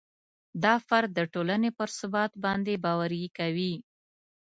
دا 0.63 0.75
فرد 0.87 1.09
د 1.15 1.19
ټولنې 1.33 1.69
پر 1.77 1.89
ثبات 1.99 2.31
باندې 2.43 2.73
باوري 2.83 3.25
کوي. 3.37 3.73